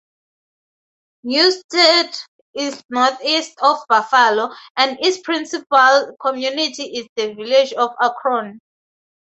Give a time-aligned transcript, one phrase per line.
[1.23, 2.09] Newstead
[2.55, 8.59] is northeast of Buffalo, and its principal community is the village of Akron.